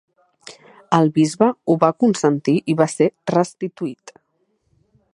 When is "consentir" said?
2.05-2.57